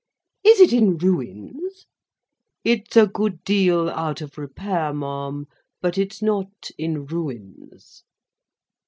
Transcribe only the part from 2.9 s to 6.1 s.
a good deal out of repair, ma'am, but